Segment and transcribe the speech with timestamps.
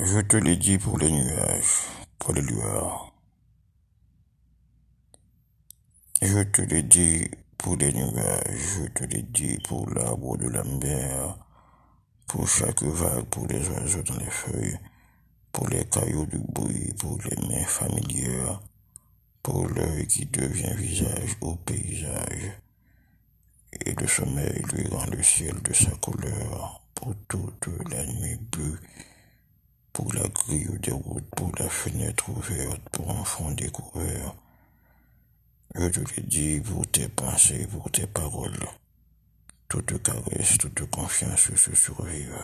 [0.00, 1.88] Je te l'ai dit pour les nuages,
[2.20, 3.12] pour les lueurs.
[6.22, 10.62] Je te l'ai dit pour les nuages, je te l'ai dit pour l'arbre de la
[10.62, 11.36] mer,
[12.28, 14.78] pour chaque vague, pour les oiseaux dans les feuilles,
[15.50, 18.60] pour les cailloux du bruit, pour les mains familières,
[19.42, 22.52] pour l'œil qui devient visage au paysage,
[23.72, 28.78] et le sommeil lui rend le ciel de sa couleur, pour toute la nuit bleue,
[30.48, 34.34] des routes, pour la fenêtre ouverte, pour enfants découverts.
[35.74, 38.66] Je te l'ai dit pour tes pensées, pour tes paroles.
[39.68, 42.34] Toute caresse, toute confiance se survive.